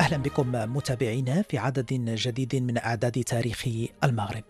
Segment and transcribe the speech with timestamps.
[0.00, 3.68] أهلا بكم متابعينا في عدد جديد من أعداد تاريخ
[4.04, 4.44] المغرب.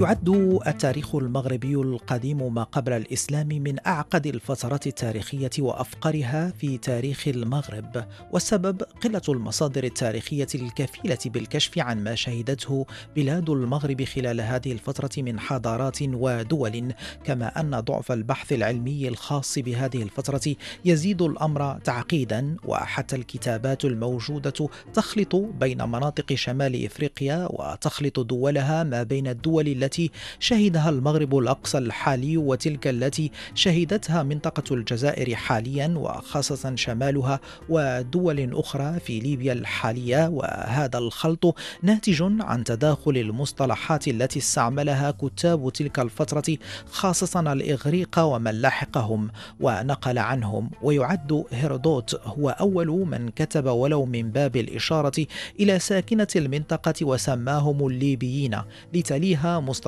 [0.00, 0.28] يعد
[0.66, 8.82] التاريخ المغربي القديم ما قبل الإسلام من أعقد الفترات التاريخية وأفقرها في تاريخ المغرب والسبب
[8.82, 12.86] قلة المصادر التاريخية الكفيلة بالكشف عن ما شهدته
[13.16, 16.92] بلاد المغرب خلال هذه الفترة من حضارات ودول
[17.24, 25.36] كما أن ضعف البحث العلمي الخاص بهذه الفترة يزيد الأمر تعقيدا وحتى الكتابات الموجودة تخلط
[25.36, 30.10] بين مناطق شمال إفريقيا وتخلط دولها ما بين الدول التي التي
[30.40, 39.20] شهدها المغرب الأقصى الحالي وتلك التي شهدتها منطقة الجزائر حاليا وخاصة شمالها ودول أخرى في
[39.20, 46.56] ليبيا الحالية وهذا الخلط ناتج عن تداخل المصطلحات التي استعملها كتاب تلك الفترة
[46.90, 49.30] خاصة الإغريق ومن لاحقهم
[49.60, 50.70] ونقل عنهم.
[50.82, 55.26] ويعد هيرودوت هو أول من كتب ولو من باب الإشارة
[55.60, 58.56] إلى ساكنة المنطقة وسماهم الليبيين
[58.94, 59.79] لتليها مصطلحات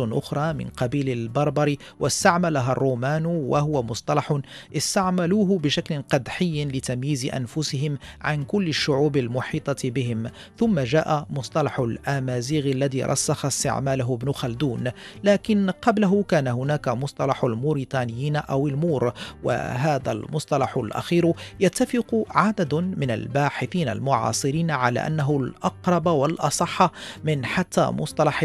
[0.00, 4.40] أخرى من قبيل البربر واستعملها الرومان وهو مصطلح
[4.76, 10.30] استعملوه بشكل قدحي لتمييز أنفسهم عن كل الشعوب المحيطة بهم.
[10.58, 14.90] ثم جاء مصطلح الآمازيغ الذي رسخ استعماله ابن خلدون
[15.24, 19.12] لكن قبله كان هناك مصطلح الموريتانيين أو المور
[19.44, 26.90] وهذا المصطلح الأخير يتفق عدد من الباحثين المعاصرين على أنه الأقرب والأصح
[27.24, 28.42] من حتى مصطلح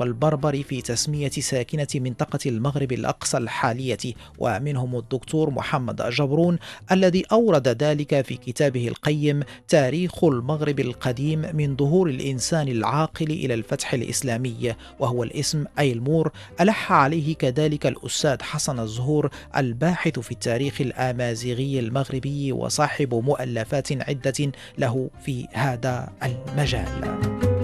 [0.00, 3.98] والبربر في تسمية ساكنة منطقة المغرب الأقصى الحالية
[4.38, 6.58] ومنهم الدكتور محمد جبرون
[6.92, 13.94] الذي أورد ذلك في كتابه القيم تاريخ المغرب القديم من ظهور الإنسان العاقل إلى الفتح
[13.94, 21.78] الإسلامي وهو الاسم أي المور ألح عليه كذلك الأستاذ حسن الزهور الباحث في التاريخ الآمازيغي
[21.78, 27.57] المغربي وصاحب مؤلفات عدة له في هذا المجال.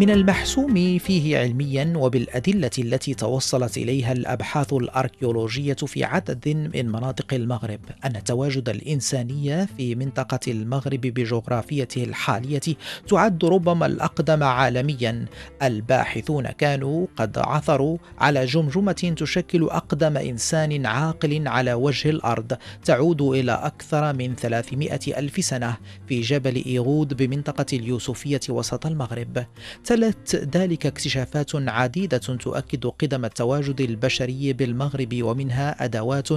[0.00, 7.80] من المحسوم فيه علميا وبالأدلة التي توصلت إليها الأبحاث الأركيولوجية في عدد من مناطق المغرب
[8.04, 12.60] أن تواجد الانسانيه في منطقة المغرب بجغرافيته الحالية
[13.08, 15.24] تعد ربما الأقدم عالميا.
[15.62, 23.52] الباحثون كانوا قد عثروا على جمجمة تشكل أقدم إنسان عاقل على وجه الأرض تعود إلى
[23.52, 25.76] أكثر من 300 ألف سنة
[26.08, 29.46] في جبل إيغود بمنطقة اليوسفية وسط المغرب.
[29.88, 36.28] تلت ذلك اكتشافات عديدة تؤكد قدم التواجد البشري بالمغرب ومنها أدوات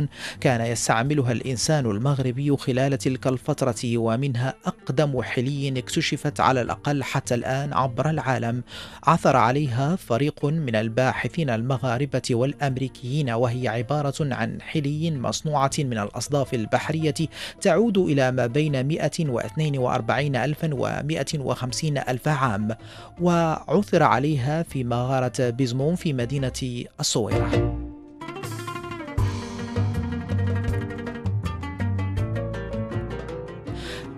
[0.41, 7.73] كان يستعملها الإنسان المغربي خلال تلك الفترة ومنها أقدم حلي اكتشفت على الأقل حتى الآن
[7.73, 8.63] عبر العالم.
[9.03, 17.15] عثر عليها فريق من الباحثين المغاربة والأمريكيين وهي عبارة عن حلي مصنوعة من الأصداف البحرية
[17.61, 22.75] تعود إلى ما بين 142 ألفا و 150 ألف عام.
[23.21, 27.80] و عثر عليها في مغارة بيزمون في مدينة الصويرة.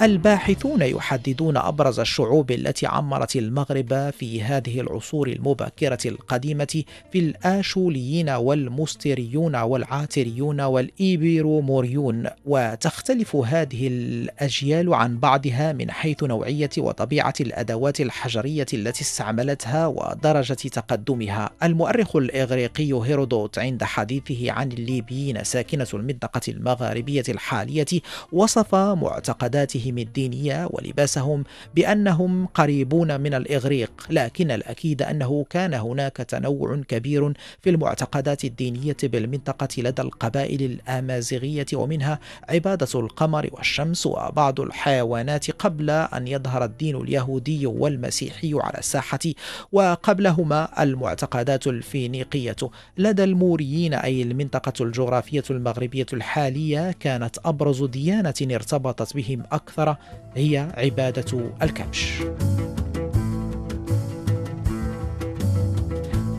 [0.04, 9.56] الباحثون يحددون أبرز الشعوب التي عمرت المغرب في هذه العصور المبكرة القديمة في الآشوليين والمستريون
[9.56, 12.28] والعاتريون والإيبيروموريون.
[12.46, 21.50] وتختلف هذه الأجيال عن بعضها من حيث نوعية وطبيعة الأدوات الحجرية التي استعملتها ودرجة تقدمها.
[21.64, 28.02] المؤرخ الإغريقي هيرودوت عند حديثه عن الليبيين ساكنة المنطقة المغاربيه الحالية
[28.32, 31.44] وصف معتقداتهم دينهم الدينية ولباسهم
[31.76, 39.68] بأنهم قريبون من الإغريق لكن الأكيد أنه كان هناك تنوع كبير في المعتقدات الدينية بالمنطقة
[39.78, 42.20] لدى القبائل الآمازيغية ومنها
[42.50, 49.20] عبادة القمر والشمس وبعض الحيوانات قبل أن يظهر الدين اليهودي والمسيحي على الساحة
[49.72, 52.56] وقبلهما المعتقدات الفينيقية.
[52.98, 59.98] لدى الموريين أي المنطقة الجغرافية المغربية الحالية كانت أبرز ديانة ارتبطت بهم أكثر الأكثر
[60.36, 62.24] هي عبادة الكبش.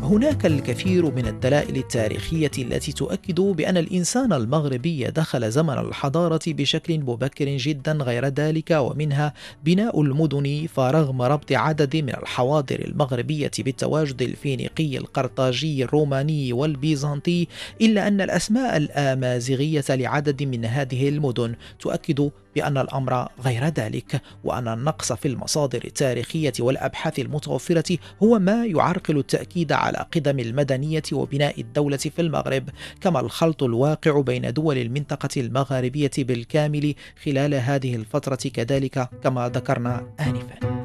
[0.02, 7.44] هناك الكثير من الدلائل التاريخية التي تؤكد بأن الإنسان المغربي دخل زمن الحضارة بشكل مبكر
[7.44, 9.34] جدا غير ذلك ومنها
[9.64, 17.46] بناء المدن فرغم ربط عدد من الحواضر المغربية بالتواجد الفينيقي القرطاجي الروماني والبيزنطي
[17.80, 25.12] إلا أن الأسماء الآمازيغية لعدد من هذه المدن تؤكد بأن الأمر غير ذلك وأن النقص
[25.12, 32.22] في المصادر التاريخية والأبحاث المتوفرة هو ما يعرقل التأكيد على قدم المدنية وبناء الدولة في
[32.22, 32.70] المغرب
[33.00, 40.83] كما الخلط الواقع بين دول المنطقة المغاربية بالكامل خلال هذه الفترة كذلك كما ذكرنا آنفاً.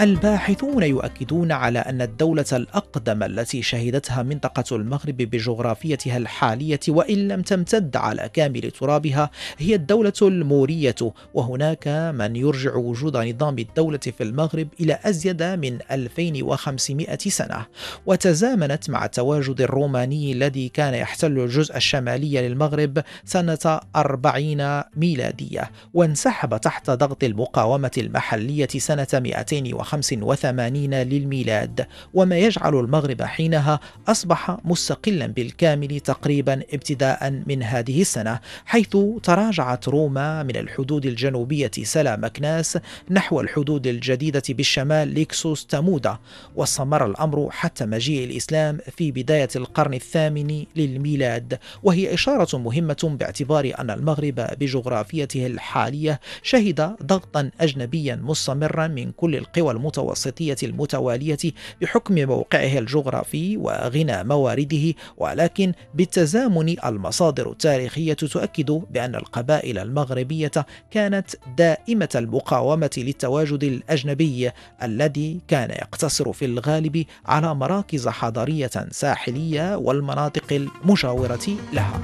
[0.00, 7.96] الباحثون يؤكدون على أن الدولة الأقدم التي شهدتها منطقة المغرب بجغرافيتها الحالية وإن لم تمتد
[7.96, 10.94] على كامل ترابها هي الدولة المورية
[11.34, 17.66] وهناك من يرجع وجود نظام الدولة في المغرب إلى أزيد من 2500 سنة.
[18.06, 26.90] وتزامنت مع التواجد الروماني الذي كان يحتل الجزء الشمالي للمغرب سنة 40 ميلادية وانسحب تحت
[26.90, 36.62] ضغط المقاومة المحلية سنة 250 1985 للميلاد وما يجعل المغرب حينها أصبح مستقلا بالكامل تقريبا
[36.72, 42.78] ابتداء من هذه السنة حيث تراجعت روما من الحدود الجنوبية سلا مكناس
[43.10, 46.18] نحو الحدود الجديدة بالشمال ليكسوس تامودا
[46.56, 53.90] واستمر الأمر حتى مجيء الإسلام في بداية القرن الثامن للميلاد وهي إشارة مهمة باعتبار أن
[53.90, 61.38] المغرب بجغرافيته الحالية شهد ضغطا أجنبيا مستمرا من كل القوى المتوسطية المتوالية
[61.80, 70.50] بحكم موقعه الجغرافي وغنى موارده ولكن بالتزامن المصادر التاريخية تؤكد بأن القبائل المغربية
[70.90, 74.50] كانت دائمة المقاومة للتواجد الأجنبي
[74.82, 82.00] الذي كان يقتصر في الغالب على مراكز حضارية ساحلية والمناطق المجاورة لها.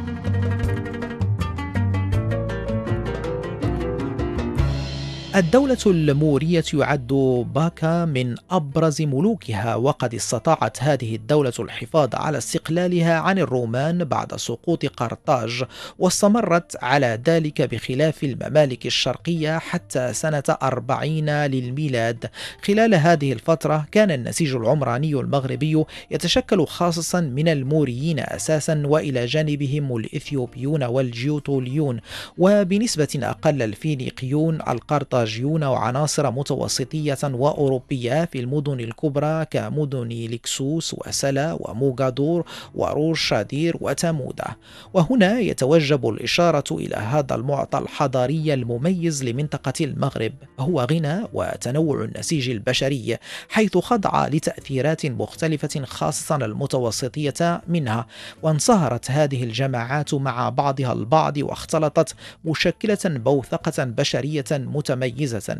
[5.36, 7.06] الدولة المورية يعد
[7.54, 14.86] باكا من أبرز ملوكها وقد استطاعت هذه الدولة الحفاظ على استقلالها عن الرومان بعد سقوط
[14.86, 15.64] قرطاج
[15.98, 22.31] واستمرت على ذلك بخلاف الممالك الشرقية حتى سنة أربعين للميلاد.
[22.62, 30.82] خلال هذه الفترة كان النسيج العمراني المغربي يتشكل خاصة من الموريين أساسا وإلى جانبهم الإثيوبيون
[30.84, 32.00] والجيوتوليون
[32.38, 42.44] وبنسبة أقل الفينيقيون القرطاجيون وعناصر متوسطية وأوروبية في المدن الكبرى كمدن لكسوس وسلا وموغادور
[42.75, 44.47] وروش شادير وتامودا.
[44.94, 53.17] وهنا يتوجب الإشارة إلى هذا المعطى الحضاري المميز لمنطقة المغرب هو غنى وتنوع النسيج البشري
[53.49, 58.06] حيث خضع لتأثيرات مختلفة خاصة المتوسطية منها.
[58.43, 65.13] وانصهرت هذه الجماعات مع بعضها البعض واختلطت مشكلة بوثقة بشرية متميزة.
[65.14, 65.56] متميزة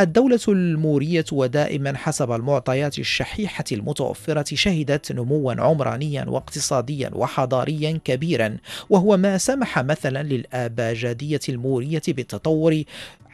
[0.00, 8.56] الدولة المورية ودائما حسب المعطيات الشحيحة المتوفرة شهدت نموا عمرانيا واقتصاديا وحضاريا كبيرا
[8.90, 12.82] وهو ما سمح مثلا للآباجادية المورية بالتطور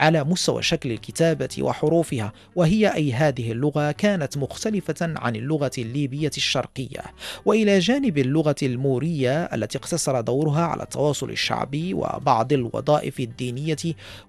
[0.03, 7.03] على مستوى شكل الكتابة وحروفها وهي أي هذه اللغة كانت مختلفة عن اللغة الليبية الشرقية.
[7.45, 13.77] وإلى جانب اللغة المورية التي اقتصر دورها على التواصل الشعبي وبعض الوظائف الدينية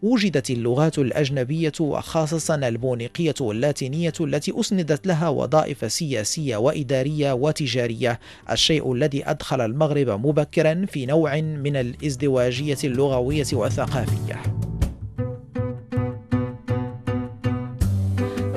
[0.04, 8.20] وجدت اللغات الأجنبية وخاصة البونيقية واللاتينية التي أسندت لها وظائف سياسية وإدارية وتجارية.
[8.52, 14.73] الشيء الذي أدخل المغرب مبكرا في نوع من الإزدواجية اللغوية والثقافية.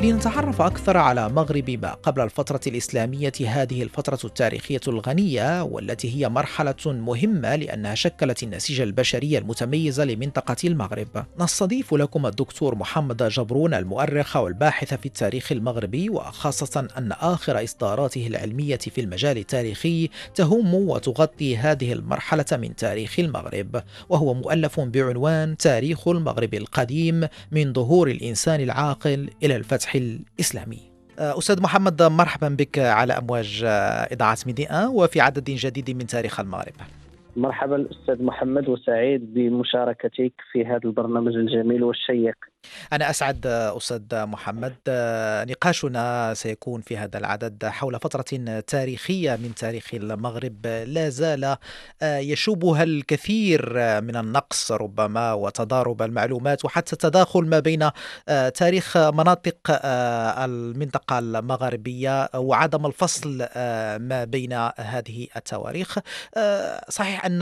[0.07, 6.75] لنتعرف أكثر على مغرب ما قبل الفترة الإسلامية هذه الفترة التاريخية الغنية والتي هي مرحلة
[6.87, 11.27] مهمة لأنها شكلت النسيج البشري المتميز لمنطقة المغرب.
[11.41, 18.77] نستضيف لكم الدكتور محمد جبرون المؤرخ والباحث في التاريخ المغربي وخاصة أن آخر إصداراته العلمية
[18.77, 23.83] في المجال التاريخي تهم وتغطي هذه المرحلة من تاريخ المغرب.
[24.09, 30.79] وهو مؤلف بعنوان تاريخ المغرب القديم من ظهور الإنسان العاقل إلى الفتح الإسلامي.
[31.19, 33.69] آه، أستاذ محمد مرحبا بك على أمواج آه،
[34.15, 36.75] إذاعة ميديا وفي عدد جديد من تاريخ المغرب.
[37.37, 42.37] مرحبا أستاذ محمد وسعيد بمشاركتك في هذا البرنامج الجميل والشيق.
[42.93, 44.75] أنا أسعد أستاذ محمد.
[45.51, 50.67] نقاشنا سيكون في هذا العدد حول فترة تاريخية من تاريخ المغرب.
[50.67, 51.57] لا زال
[52.03, 57.91] يشوبها الكثير من النقص ربما وتضارب المعلومات وحتى تداخل ما بين
[58.55, 59.57] تاريخ مناطق
[60.45, 63.39] المنطقة المغربية وعدم الفصل
[64.01, 65.99] ما بين هذه التواريخ.
[66.89, 67.39] صحيح أن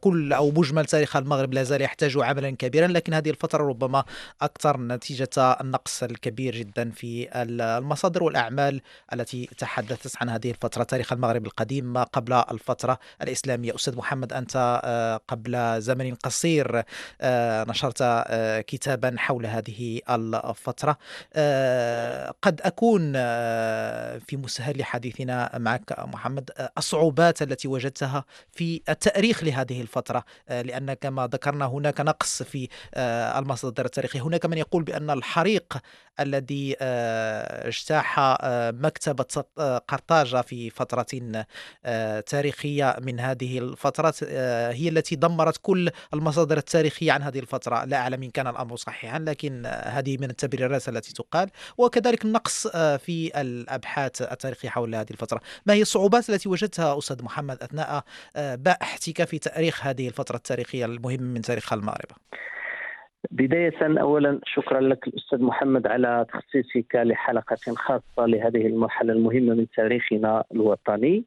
[0.00, 4.04] كل أو مجمل تاريخ المغرب لا زال يحتاج عملا كبيرا لكن هذه الفترة ربما
[4.44, 8.80] أكثر نتيجة النقص الكبير جدا في المصادر والأعمال
[9.12, 10.82] التي تحدثت عن هذه الفترة.
[10.82, 13.74] تاريخ المغرب القديم ما قبل الفترة الإسلامية.
[13.74, 16.82] أستاذ محمد أنت آه، قبل زمن قصير
[17.20, 20.98] آه، نشرت آه، كتابا حول هذه الفترة.
[22.42, 23.12] قد أكون
[24.18, 30.24] في مسهل حديثنا معك محمد الصعوبات التي وجدتها في التأريخ لهذه الفترة.
[30.48, 32.68] لأن كما ذكرنا هناك نقص في
[33.38, 34.20] المصادر التاريخية.
[34.24, 35.78] هناك من يقول بأن الحريق
[36.20, 41.06] الذي آه، اجتاح آه، مكتبة آه، قرطاجة في فترة
[42.26, 47.84] تاريخية من هذه الفترات هي التي دمرت كل المصادر التاريخية عن هذه الفترة.
[47.84, 53.40] لا أعلم إن كان الأمر صحيحا لكن هذه من التبريرات التي تقال وكذلك النقص في
[53.40, 55.40] الأبحاث التاريخية حول هذه الفترة.
[55.66, 58.04] ما هي الصعوبات التي وجدتها أستاذ محمد أثناء
[58.36, 62.10] بحثك في تاريخ هذه الفترة التاريخية المهمة من تاريخ المغرب؟
[63.30, 70.44] بداية أولا شكرا لك الأستاذ محمد على تخصيصك لحلقة خاصة لهذه المرحلة المهمة من تاريخنا
[70.52, 71.24] الوطني.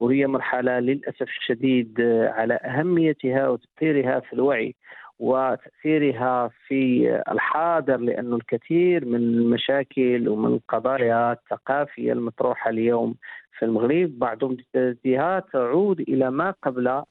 [0.00, 4.74] وهي مرحلة للأسف الشديد على أهميتها وتأثيرها في الوعي
[5.18, 13.14] وتأثيرها في الحاضر لأن الكثير من المشاكل ومن القضايا الثقافية المطروحة اليوم
[13.58, 17.04] في المغرب بعض امتدادها تعود إلى ما قبل آه،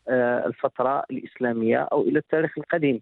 [0.46, 3.02] الفترة الإسلامية أو إلى التاريخ القديم.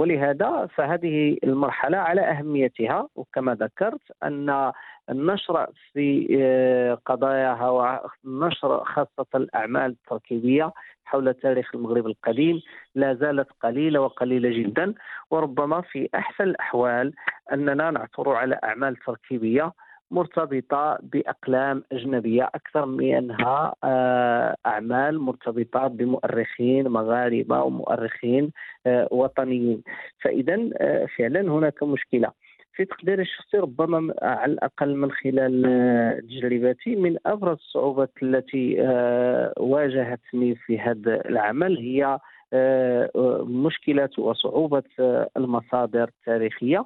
[0.00, 3.08] ولهذا فهذه المرحلة على أهميتها.
[3.14, 4.72] وكما ذكرت أن
[5.10, 10.72] النشر في آه، قضاياها والنشر خاصة الأعمال التركيبية
[11.04, 12.62] حول تاريخ المغرب القديم
[12.94, 14.94] لا زالت قليلة وقليلة جدا.
[15.30, 17.12] وربما في أحسن الأحوال
[17.52, 19.72] أننا نعثر على أعمال تركيبية
[20.10, 28.52] مرتبطة بأقلام أجنبية أكثر من أنها آه، أعمال مرتبطة بمؤرخين مغاربة ومؤرخين
[28.86, 29.82] آه، وطنيين.
[30.22, 32.30] فإذا آه، فعلا هناك مشكلة.
[32.74, 35.62] في تقديري الشخصي ربما على الأقل من خلال
[36.28, 38.76] تجربتي من أبرز الصعوبات التي
[39.56, 42.18] واجهتني في هذا العمل هي
[43.44, 44.82] مشكلة وصعوبة
[45.36, 46.84] المصادر التاريخية.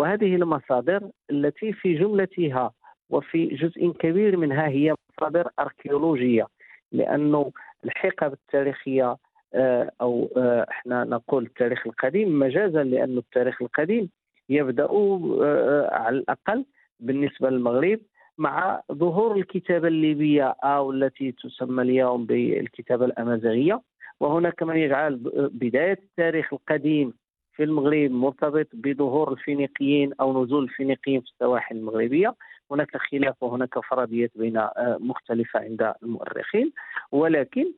[0.00, 2.72] وهذه المصادر التي في جملتها
[3.10, 6.46] وفي جزء كبير منها هي مصادر أركيولوجية
[6.92, 7.52] لأنه
[7.84, 9.16] الحقب التاريخية
[9.54, 14.10] آه، أو آه، إحنا نقول التاريخ القديم مجازا لأن التاريخ القديم
[14.48, 16.64] يبدأ آه، على الأقل
[17.00, 18.00] بالنسبة للمغرب
[18.38, 23.80] مع ظهور الكتابة الليبية أو التي تسمى اليوم بالكتابة الأمازيغية.
[24.20, 25.16] وهناك من يجعل
[25.52, 27.12] بداية التاريخ القديم
[27.52, 32.34] في المغرب مرتبط بظهور الفينيقيين أو نزول الفينيقيين في السواحل المغربية.
[32.70, 36.72] هناك خلاف وهناك فرضيات بين آه، مختلفة عند المؤرخين.
[37.12, 37.72] ولكن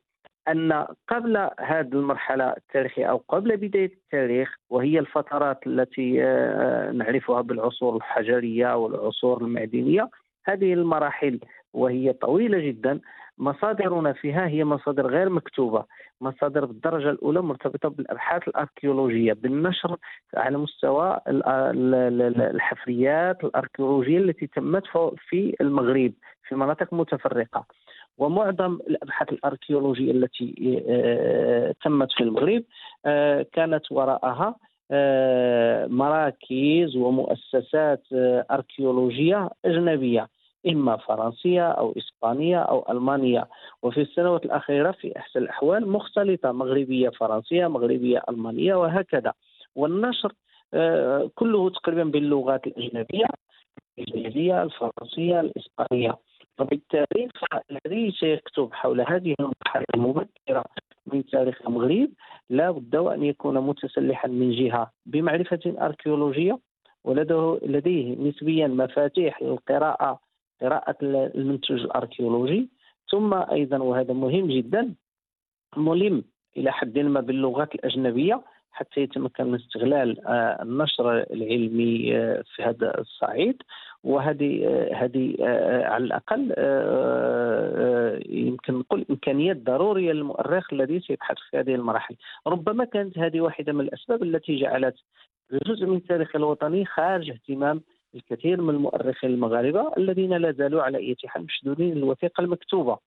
[0.48, 7.96] أن قبل هذه المرحلة التاريخية أو قبل بداية التاريخ وهي الفترات التي آه، نعرفها بالعصور
[7.96, 10.10] الحجرية والعصور المعدنية
[10.44, 11.40] هذه المراحل
[11.72, 13.00] وهي طويلة جدا.
[13.42, 15.84] مصادرنا فيها هي مصادر غير مكتوبة
[16.20, 19.96] مصادر بالدرجة الأولى مرتبطة بالأبحاث الأركيولوجية بالنشر
[20.34, 21.20] على مستوى
[22.54, 24.82] الحفريات الأركيولوجية التي تمت
[25.28, 26.12] في المغرب
[26.48, 27.64] في مناطق متفرقة.
[28.18, 32.62] ومعظم الأبحاث الأركيولوجية التي آه، تمت في المغرب
[33.06, 34.56] آه، كانت وراءها
[34.90, 38.02] آه، مراكز ومؤسسات
[38.50, 40.28] أركيولوجية أجنبية.
[40.68, 43.48] إما فرنسية أو إسبانية أو ألمانية.
[43.82, 49.32] وفي السنوات الأخيرة في أحسن الأحوال مختلطة مغربية فرنسية مغربية ألمانية وهكذا.
[49.76, 50.32] والنشر
[50.74, 53.24] آه، كله تقريبا باللغات الأجنبية
[53.98, 56.18] الإنجليزية الفرنسية الإسبانية.
[56.58, 57.28] وبالتالي
[57.70, 60.64] الذي سيكتب حول هذه المرحلة المبكرة
[61.06, 62.08] من تاريخ المغرب
[62.50, 66.58] لا بد وأن يكون متسلحا من جهة بمعرفة أركيولوجية
[67.04, 70.20] ولديه نسبيا مفاتيح للقراءة
[70.62, 72.68] قراءة المنتوج الأركيولوجي.
[73.10, 74.94] ثم أيضا وهذا مهم جدا
[75.76, 76.24] ملم
[76.56, 78.42] إلى حد ما باللغات الأجنبية
[78.72, 83.62] حتى يتمكن من استغلال آه، النشر العلمي آه، في هذا الصعيد.
[84.04, 85.36] وهذه آه، هذه
[85.86, 86.42] على الأقل
[88.28, 92.16] يمكن نقول إمكانيات ضرورية للمؤرخ الذي سيبحث في هذه المراحل.
[92.46, 94.94] ربما كانت هذه واحدة من الأسباب التي جعلت
[95.52, 97.80] جزء من التاريخ الوطني خارج اهتمام
[98.14, 102.98] الكثير من المؤرخين المغاربة الذين لا زالوا على أي حال مشدودين للوثيقة المكتوبة.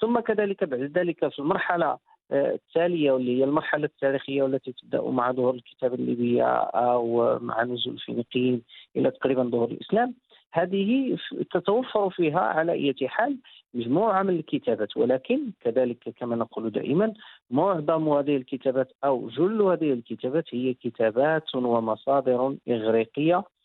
[0.00, 1.98] ثم كذلك بعد ذلك في المرحلة
[2.30, 7.94] آه، التالية واللي هي المرحلة التاريخية والتي تبدأ مع ظهور الكتاب الليبية أو مع نزول
[7.94, 8.62] الفينيقيين
[8.96, 10.14] إلى تقريبا ظهور الإسلام.
[10.52, 11.16] هذه
[11.50, 13.38] تتوفر فيها على أي حال
[13.74, 14.96] مجموعة من الكتابات.
[14.96, 17.14] ولكن كذلك كما نقول دائما
[17.50, 23.36] معظم هذه الكتابات أو جل هذه الكتابات هي كتابات ومصادر إغريقية.
[23.36, 23.57] آه،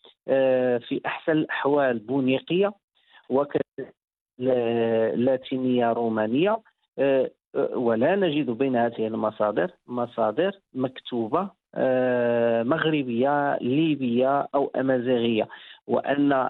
[0.80, 2.74] في أحسن الأحوال بونيقية
[5.15, 6.58] لاتينية رومانية.
[7.00, 7.32] آه،
[7.75, 15.48] ولا نجد بين هذه المصادر مصادر مكتوبة آه، مغربية ليبية أو أمازيغية.
[15.88, 16.50] وأن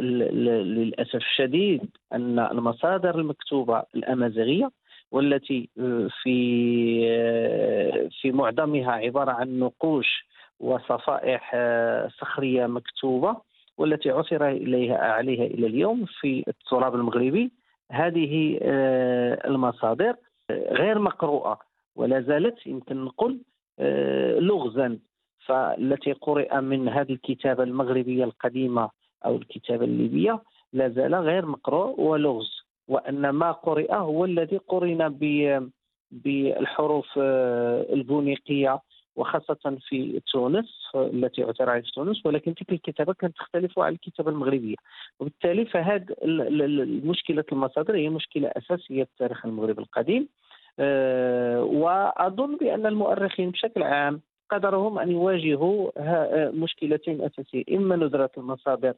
[0.00, 4.70] للأسف الشديد أن المصادر المكتوبة الأمازيغية
[5.10, 5.68] والتي
[6.22, 6.40] في
[8.20, 10.26] في معظمها عبارة عن نقوش
[10.60, 13.36] وصفائح آه، صخريه مكتوبة
[13.78, 17.52] والتي عثر إليها عليها إلى اليوم في التراب المغربي.
[17.92, 20.16] هذه آه، المصادر
[20.50, 21.60] غير مقروءة
[21.96, 23.40] ولا زالت يمكن نقول
[23.78, 24.98] آه، لغزا.
[25.46, 28.90] فالتي قرئ من هذه الكتابة المغربية القديمة
[29.24, 30.42] أو الكتابة الليبية
[30.72, 32.64] لا زال غير مقروء ولغز.
[32.88, 35.18] وأن ما قرئ هو الذي قرن
[36.10, 38.80] بالحروف البونيقية
[39.16, 44.30] وخاصة في تونس التي عثر عليها في تونس ولكن تلك الكتابة كانت تختلف عن الكتابة
[44.30, 44.76] المغربية.
[45.20, 50.28] وبالتالي فهذه المشكلة المصادر هي مشكلة أساسية في التاريخ المغربي القديم.
[50.78, 55.90] أه وأظن بأن المؤرخين بشكل عام قدرهم أن يواجهوا
[56.50, 58.94] مشكلتين أساسية إما ندرة المصادر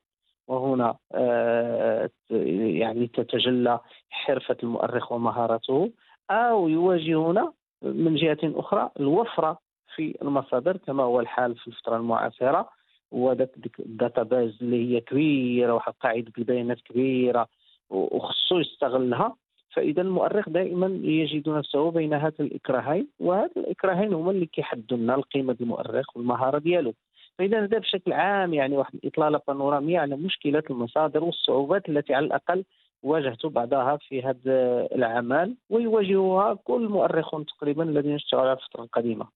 [0.49, 3.81] وهنا أه يعني تتجلى
[4.11, 5.91] حرفة المؤرخ ومهارته
[6.31, 9.59] أو يواجهون من جهة أخرى الوفرة
[9.97, 12.69] في المصادر كما هو الحال في الفترة المعاصرة.
[13.13, 17.47] وذاك ال data base اللي هي كبيرة واحد قاعدة البيانات كبيرة
[17.91, 19.37] وخصو يستغلها.
[19.71, 25.57] فإذا المؤرخ دائما يجد نفسه بين هذا الإكراهين وهذا الإكراهين هما اللي كيحدوا لنا قيمه
[25.61, 26.95] المؤرخ والمهارة ديالو.
[27.39, 32.65] فإذا هذا بشكل عام يعني واحد الإطلالة بانوراميه على مشكله المصادر والصعوبات التي على الأقل
[33.03, 39.27] واجهت بعضها في هذا العمل ويواجهها كل المؤرخون تقريبا الذين اشتغلوا على الفترة القديمة.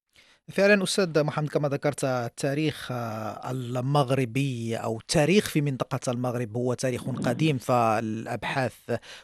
[0.50, 7.04] فعلا أستاذ محمد كما ذكرت التاريخ آه، المغربي أو التاريخ في منطقة المغرب هو تاريخ
[7.08, 8.72] قديم فالأبحاث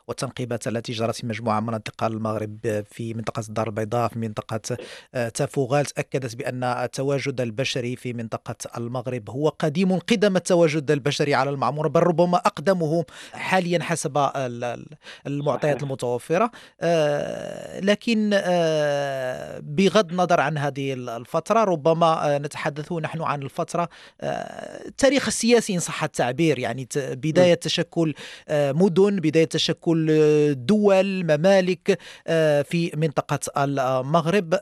[0.09, 4.77] والتنقيبات التي جرت في مجموعة من مناطق المغرب في منطقة الدار البيضاء في منطقة
[5.15, 11.51] آه، تافوغال أكدت بأن التواجد البشري في منطقة المغرب هو قديم قدم التواجد البشري على
[11.51, 14.31] المعمورة بل ربما أقدمه حاليا حسب
[15.27, 16.51] المعطيات المتوفرة.
[16.81, 18.31] آه، لكن
[19.63, 23.89] بغض النظر عن هذه الفترة ربما آه، نتحدث نحن عن الفترة
[24.23, 28.15] التاريخ آه، السياسي إن صح التعبير يعني بداية تشكل
[28.49, 30.07] آه، مدن بداية تشكل
[30.55, 31.99] دول ممالك
[32.65, 34.55] في منطقة المغرب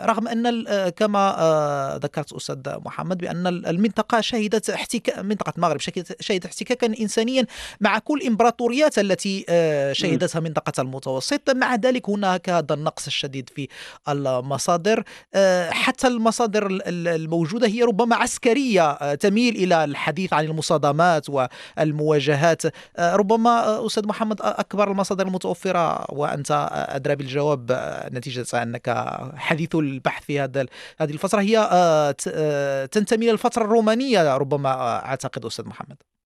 [0.00, 5.80] رغم أن كما ذكرت أستاذ محمد بأن المنطقة شهدت احتكاك منطقة المغرب
[6.20, 7.46] شهدت احتكاكا إنسانيا
[7.80, 9.44] مع كل الإمبراطوريات التي
[9.92, 11.50] شهدتها منطقة المتوسط.
[11.50, 13.68] مع ذلك هناك هذا النقص الشديد في
[14.08, 15.04] المصادر.
[15.70, 22.62] حتى المصادر الموجودة هي ربما عسكرية آه، تميل إلى الحديث عن المصادمات والمواجهات.
[22.96, 27.72] آه، ربما أستاذ محمد أكبر المصادر المتوفرة وأنت أدرى بالجواب
[28.12, 30.66] نتيجة أنك حديث البحث في هذا
[30.98, 31.58] هذه الفترة هي
[32.92, 34.70] تنتمي إلى الفترة الرومانية ربما
[35.04, 36.17] أعتقد أستاذ محمد.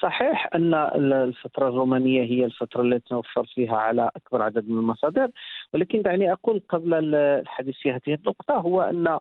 [0.00, 5.30] صحيح أن الفترة الرومانية هي الفترة التي توفر فيها على أكبر عدد من المصادر
[5.74, 9.18] ولكن دعني أقول قبل الحديث في هذه النقطة هو أن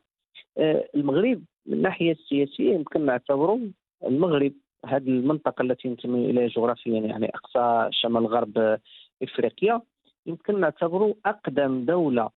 [0.57, 3.59] آه، المغرب من الناحيه السياسية يمكن نعتبره
[4.03, 4.53] المغرب
[4.85, 8.79] هذه المنطقة التي ينتمي إليها جغرافيا يعني أقصى شمال غرب
[9.23, 9.81] إفريقيا
[10.25, 12.29] يمكن نعتبره أقدم دولة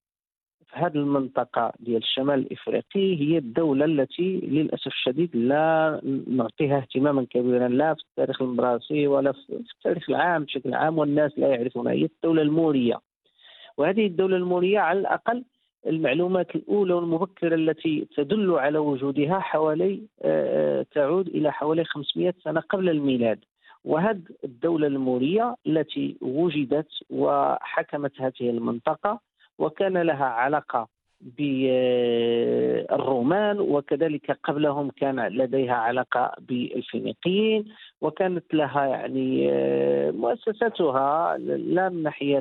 [0.72, 7.94] هذه المنطقة ديال الشمال الإفريقي هي الدولة التي للأسف الشديد لا نعطيها اهتماما كبيرا لا
[7.94, 13.00] في التاريخ المدرسي ولا في التاريخ العام بشكل عام والناس لا يعرفونها هي الدولة المورية.
[13.76, 15.44] وهذه الدولة المورية على الأقل
[15.86, 22.60] المعلومات الأولى والمبكرة التي تدل على وجودها حوالي آه، آه، تعود إلى حوالي 500 سنة
[22.60, 23.38] قبل الميلاد.
[23.84, 29.20] وهذه الدولة المورية التي وجدت وحكمت هذه المنطقة
[29.58, 30.88] وكان لها علاقة
[32.30, 37.64] بالرومان وكذلك قبلهم كان لديها علاقة بالفينيقيين
[38.00, 42.38] وكانت لها يعني آه، مؤسساتها لا من الناحية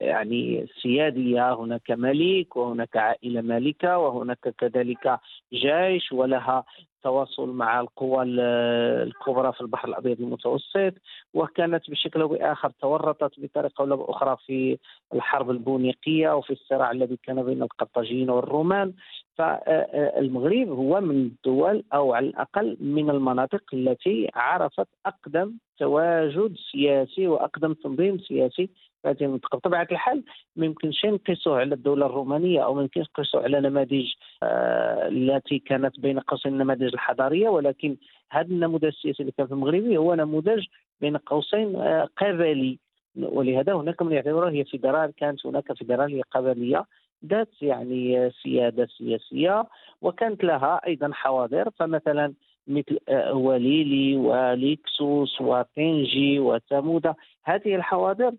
[0.00, 5.18] يعني سياديه هناك ملك وهناك عائلة مالكة وهناك كذلك
[5.52, 6.64] جيش ولها
[7.02, 10.92] تواصل مع القوى الكبرى في البحر الأبيض المتوسط
[11.34, 14.78] وكانت بشكل أو بآخر تورطت بطريقة أو بأخرى في
[15.14, 18.92] الحرب البونيقية وفي الصراع الذي كان بين القرطاجيين والرومان.
[19.34, 27.72] فالمغرب هو من الدول أو على الأقل من المناطق التي عرفت أقدم تواجد سياسي وأقدم
[27.72, 28.70] تنظيم سياسي
[29.06, 30.24] هذه المنطقة بطبيعة الحال
[30.56, 34.06] ما يمكنش نقيسوه على الدولة الرومانية أو ما يمكنش نقيسوه على نماذج
[34.42, 37.48] آه التي كانت بين قوسين النماذج الحضارية.
[37.48, 37.96] ولكن
[38.30, 40.64] هذا النموذج السياسي اللي كان في المغرب هو نموذج
[41.00, 42.78] بين قوسين آه قبلي.
[43.16, 46.84] ولهذا هناك من يعتبره هي فيدرال كانت هناك فيدراليه قبلية.
[47.26, 49.64] ذات يعني سيادة سياسية
[50.02, 51.70] وكانت لها أيضا حواضر.
[51.70, 52.32] فمثلا
[52.68, 57.14] مثل آه، وليلي وليكسوس وطنجي وثمود
[57.44, 58.32] هذه الحواضر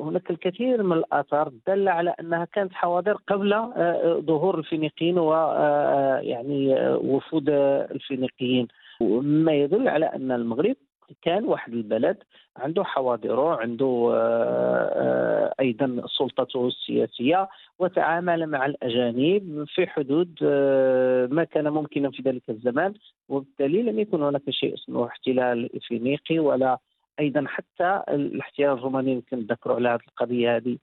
[0.00, 6.74] هناك الكثير من الآثار دل على أنها كانت حواضر قبل آه، آه، ظهور الفينيقيين ويعني
[6.94, 8.68] وفود الفينيقيين.
[9.00, 10.76] مما يدل على أن المغرب
[11.22, 12.16] كان واحد البلد
[12.56, 14.10] عنده حواضره عنده
[15.60, 20.34] أيضا سلطته السياسيه وتعامل مع الأجانب في حدود
[21.34, 22.94] ما كان ممكنا في ذلك الزمان.
[23.28, 26.78] وبالتالي لم يكن هناك شيء اسمه احتلال افريقي ولا
[27.20, 30.78] أيضا حتى الاحتلال الروماني يمكن نذكروا على هذه القضية هذه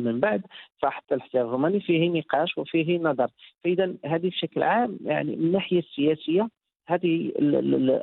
[0.00, 0.42] من بعد.
[0.78, 3.30] فحتى الاحتلال الروماني فيه نقاش وفيه نظر.
[3.64, 6.48] فاذا هذه بشكل عام يعني من الناحيه السياسية
[6.88, 7.32] هذه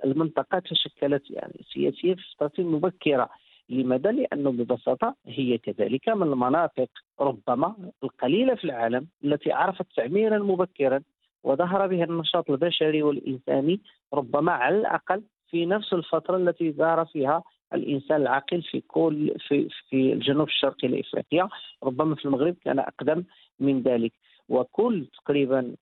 [0.06, 3.30] المنطقة تشكلت يعني سياسيا في فترة مبكرة.
[3.70, 11.02] لماذا؟ لأنه ببساطة هي كذلك من المناطق ربما القليلة في العالم التي عرفت تعميرا مبكرا
[11.44, 13.82] وظهر بها النشاط البشري والإنساني
[14.14, 20.14] ربما على الأقل في نفس الفترة التي ظهر فيها الإنسان العاقل في كل في في
[20.14, 21.50] الجنوب الشرقي لافريقيا
[21.84, 23.24] ربما في المغرب كان أقدم
[23.60, 24.12] من ذلك.
[24.50, 25.76] وكل تقريبا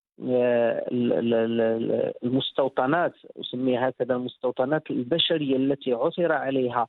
[2.24, 6.88] المستوطنات أسميها هكذا المستوطنات البشرية التي عثر عليها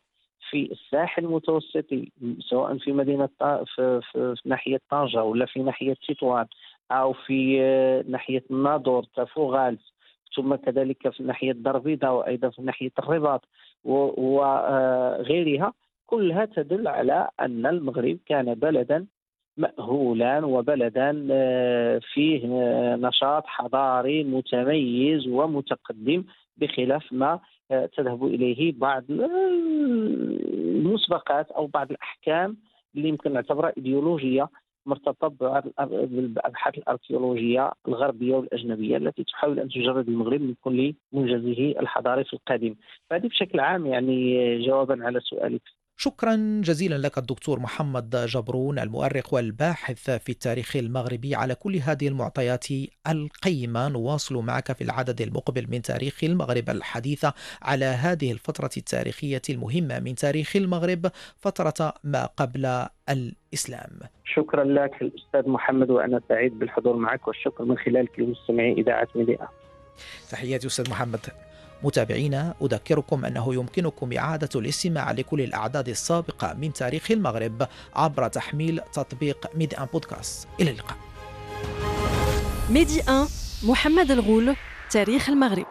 [0.50, 6.46] في الساحل المتوسطي سواء في مدينة في, في, ناحية طنجة ولا في ناحية تطوان
[6.90, 7.58] أو في
[8.08, 9.92] ناحية الناظور تافوغالس
[10.36, 13.44] ثم كذلك في ناحية دربيضه وأيضا في ناحية الرباط
[13.84, 15.72] وغيرها
[16.06, 19.06] كلها تدل على أن المغرب كان بلدا
[19.56, 26.24] مأهولا وبلدا آه، فيه آه، نشاط حضاري متميز ومتقدم
[26.56, 27.40] بخلاف ما
[27.70, 29.04] آه، تذهب إليه بعض
[30.82, 32.56] المسبقات أو بعض الأحكام
[32.96, 34.48] اللي يمكن نعتبرها إيديولوجية.
[34.86, 35.28] مرتبطه
[36.04, 42.76] بالأبحاث الأركيولوجية الغربية والأجنبية التي تحاول أن تجرد المغرب من كل منجزه الحضاري في القديم.
[43.10, 45.81] فهذه بشكل عام يعني جوابا على سؤالك.
[46.04, 52.66] شكرا جزيلا لك الدكتور محمد جبرون المؤرخ والباحث في التاريخ المغربي على كل هذه المعطيات
[53.08, 53.88] القيمة.
[53.88, 60.14] نواصل معك في العدد المقبل من تاريخ المغرب الحديثة على هذه الفترة التاريخية المهمة من
[60.14, 63.90] تاريخ المغرب فترة ما قبل الإسلام.
[64.24, 69.48] شكرا لك الأستاذ محمد وأنا سعيد بالحضور معك والشكر من خلالك لمستمعي إذاعة ميديا.
[70.30, 71.20] تحياتي أستاذ محمد.
[71.84, 79.50] متابعينا أذكركم أنه يمكنكم إعادة الاستماع لكل الأعداد السابقة من تاريخ المغرب عبر تحميل تطبيق
[79.54, 80.48] ميدي أن بودكاست.
[80.60, 80.96] إلى اللقاء.
[82.70, 83.26] ميدي أن
[83.62, 84.56] محمد الغول
[84.90, 85.66] تاريخ المغرب.